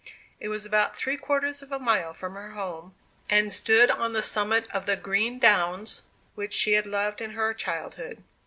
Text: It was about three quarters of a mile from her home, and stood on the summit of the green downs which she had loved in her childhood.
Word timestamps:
It 0.39 0.49
was 0.49 0.65
about 0.65 0.95
three 0.95 1.15
quarters 1.15 1.61
of 1.61 1.71
a 1.71 1.77
mile 1.77 2.11
from 2.11 2.33
her 2.33 2.53
home, 2.53 2.95
and 3.29 3.53
stood 3.53 3.91
on 3.91 4.13
the 4.13 4.23
summit 4.23 4.67
of 4.71 4.87
the 4.87 4.97
green 4.97 5.37
downs 5.37 6.01
which 6.33 6.55
she 6.55 6.73
had 6.73 6.87
loved 6.87 7.21
in 7.21 7.33
her 7.33 7.53
childhood. 7.53 8.23